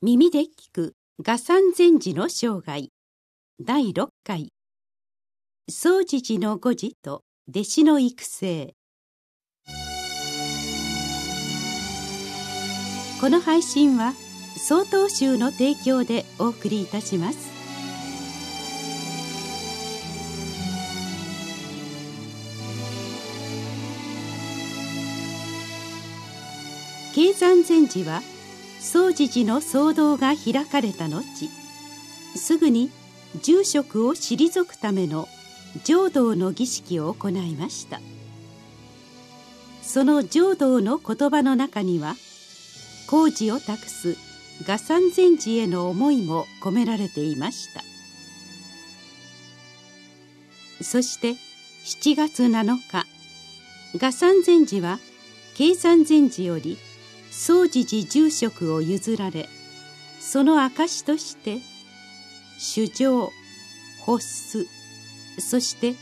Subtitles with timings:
[0.00, 2.88] 耳で聞く画山禅師の生涯。
[3.60, 4.52] 第6回。
[5.68, 8.74] 総持寺の誤字と弟子の育成。
[13.20, 14.12] この配信は
[14.56, 17.50] 曹洞宗の提供でお送りいたします。
[27.16, 28.22] 経山禅師は
[28.80, 31.22] 総持寺の騒動が開かれた後
[32.36, 32.90] すぐに
[33.42, 35.28] 住職を退くための
[35.84, 38.00] 浄土の儀式を行いました。
[39.82, 42.14] その浄土の言葉の中には
[43.08, 44.16] 工事を託す
[44.66, 47.82] 画山禅師への思いも込められていました。
[50.84, 51.32] そして
[51.84, 53.06] 7月7日
[53.98, 54.98] 画山禅師は
[55.56, 56.76] 計山禅師より
[57.38, 59.48] 総持寺住職を譲られ
[60.18, 61.58] その証として
[62.58, 63.30] 主情
[64.04, 64.66] 発
[65.36, 65.94] 出そして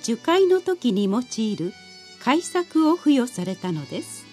[0.00, 1.72] 樹海の時に用いる
[2.20, 4.24] 改作を付与されたのです。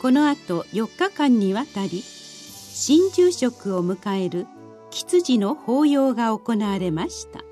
[0.00, 4.48] このあと4日間にわたり新住職を迎える
[4.90, 7.44] 吉次の法要が行われました。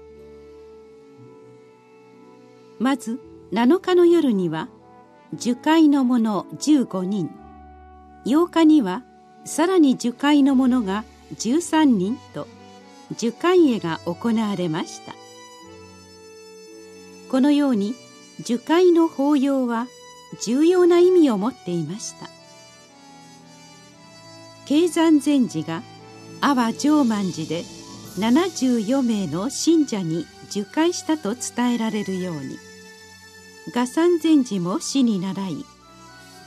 [2.81, 3.21] まず
[3.53, 4.69] 7日の夜には
[5.33, 7.31] 樹海の者15人。
[8.27, 9.03] 8日には
[9.45, 11.05] さらに樹海の者が
[11.37, 12.49] 13人と
[13.17, 15.15] 樹海絵が行われました。
[17.31, 17.95] このように
[18.43, 19.87] 樹海の法要は
[20.45, 22.29] 重要な意味を持っていました。
[24.67, 25.83] 経山禅師が
[26.41, 27.63] 阿波常満寺で
[28.19, 32.59] 74名の信者に受会したと伝えられるように
[33.69, 35.67] 画山禅師も死に習い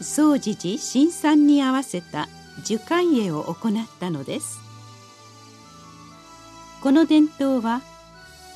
[0.02, 2.28] 総持寺新参に合わせた
[2.64, 4.59] 樹海絵を行ったのです。
[6.81, 7.81] この伝統は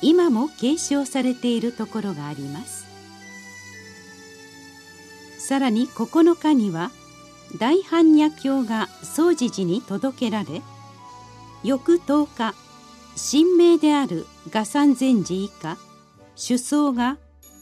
[0.02, 2.86] 今も継承されているところがあります。
[5.38, 6.90] さらに9日には
[7.58, 10.60] 大般若経が総持寺に届けられ
[11.64, 12.54] 翌10日
[13.16, 15.78] 神明である画山禅師以下
[16.36, 17.16] 首相が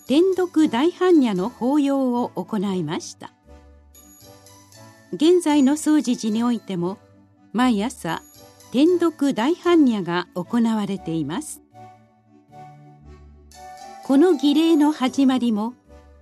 [0.07, 3.33] 天読大般若の法要を行いました。
[5.13, 6.99] 現在の総持寺においても
[7.53, 8.23] 毎朝
[8.71, 11.61] 天読大般若が行われています。
[14.05, 15.75] この儀礼の始まりも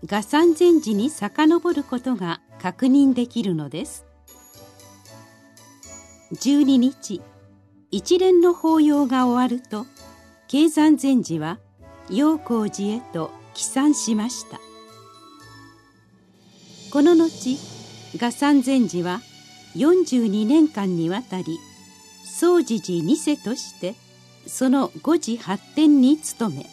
[0.07, 4.07] 画山禅師に遡ることが確認できるのです。
[6.33, 7.21] 12日
[7.91, 9.85] 一連の法要が終わると
[10.49, 11.59] 経山禅師は
[12.09, 14.61] 陽光寺へと帰参しました。
[16.93, 17.59] この後
[18.17, 19.21] 画山禅師は
[19.75, 21.59] 42年間にわたり
[22.25, 23.95] 総持寺二世として
[24.47, 26.67] その誤字発展に努め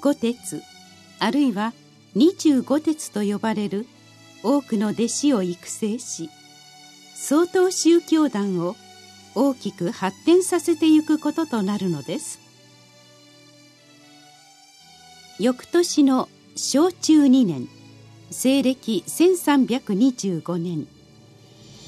[0.00, 0.62] 五鉄
[1.18, 1.74] あるいは
[2.14, 3.86] 二十五鉄と呼ばれる
[4.42, 6.30] 多くの弟子を育成し
[7.14, 8.76] 曹洞宗教団を
[9.34, 12.47] 大きく発展させてゆくこととなるのです。
[15.40, 17.68] 翌年の小中2年
[18.32, 20.88] 西暦1325年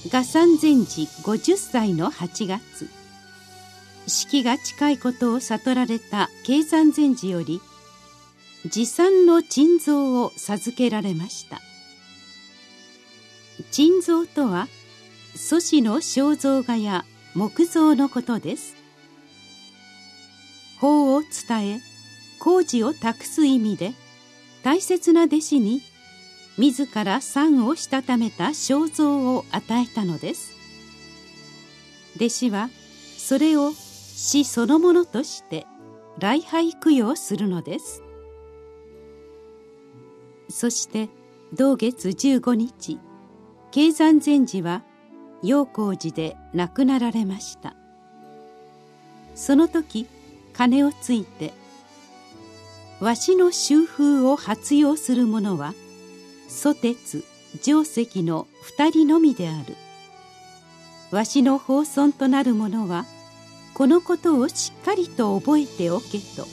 [0.09, 2.89] 画山禅師50歳の8月
[4.07, 7.61] 死期が近いことを悟られた経山禅師より
[8.67, 11.61] 持参の珍蔵を授けられました。
[13.73, 14.69] 珍蔵とは
[15.35, 18.77] 祖師の肖像画や木造のことです。
[20.79, 21.90] 法を伝え
[22.41, 23.93] 工事を託す意味で
[24.65, 25.83] 大切な弟子に
[26.59, 30.53] 自ら賛をしたためた肖像を与えたのです。
[32.17, 32.71] 弟子は
[33.17, 35.67] それを死そのものとして
[36.19, 38.03] 礼拝供養するのです。
[40.49, 41.09] そして
[41.55, 42.99] 同月15日
[43.71, 44.83] 経山禅師は
[45.43, 47.75] 陽光寺で亡くなられました。
[49.35, 50.07] その時
[50.53, 51.55] 鐘をついて
[53.01, 55.73] わしの修風を発用する者は
[56.49, 57.25] 蘇鉄
[57.63, 59.75] 定石の二人のみである。
[61.11, 63.07] わしの法尊となる者は
[63.73, 66.47] このことをしっかりと覚えておけと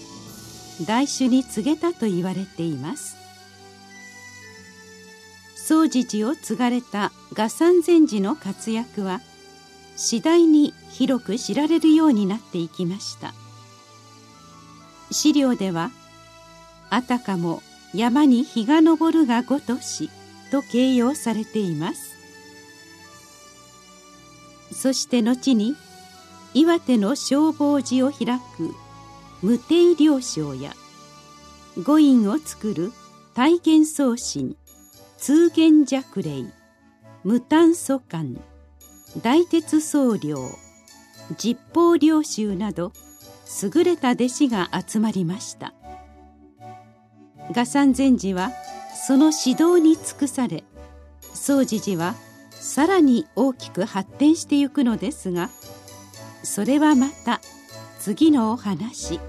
[0.88, 3.18] 大衆に告げたと言われています。
[5.56, 9.20] 総持寺を継がれた画山禅師の活躍は
[9.98, 13.34] 次第に広く知られるようになっていきました。
[15.12, 15.92] 資料では
[16.90, 17.62] 「あたかも
[17.94, 20.10] 山に日が昇るがごとし
[20.52, 22.16] と形容されています。
[24.72, 25.76] そして後に
[26.54, 28.74] 岩手の消防寺を開く
[29.42, 30.74] 無定療省や
[31.84, 32.92] 五院を作る
[33.34, 34.56] 体験送信
[35.18, 36.46] 通玄弱霊
[37.24, 38.40] 無炭素館
[39.22, 40.38] 大鉄僧侶
[41.38, 42.94] 実法領衆など
[43.64, 45.74] 優れた弟子が集まりました。
[47.52, 48.52] 賀山禅師は
[49.08, 50.64] その指導に尽くされ
[51.34, 52.16] 宗持寺は
[52.52, 55.50] さらに大きく発展してゆくのですが
[56.44, 57.40] それはまた
[58.00, 59.20] 次のお話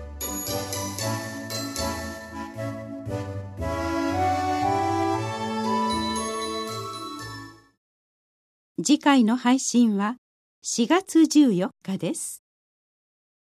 [8.82, 10.16] 次回の配信は
[10.64, 12.47] 4月14日です。